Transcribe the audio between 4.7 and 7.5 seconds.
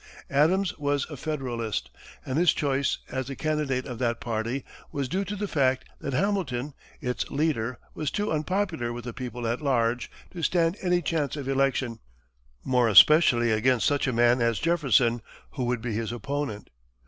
was due to the fact that Hamilton, its